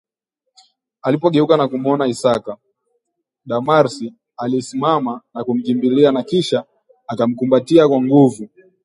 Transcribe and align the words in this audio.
Alipogeuka 1.05 1.53
na 1.57 1.67
kumuona 1.67 2.07
Isaka, 2.07 2.57
Damaris 3.45 3.97
alisimama 4.37 5.21
na 5.33 5.43
kumkimbilia, 5.43 6.11
na 6.11 6.23
kisha 6.23 6.65
akamkumbatia 7.07 7.87
kwa 7.87 8.01
nguvu 8.01 8.49